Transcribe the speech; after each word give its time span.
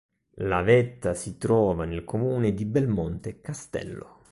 La 0.47 0.63
vetta 0.63 1.13
si 1.13 1.37
trova 1.37 1.85
nel 1.85 2.03
comune 2.05 2.55
di 2.55 2.65
Belmonte 2.65 3.39
Castello. 3.39 4.17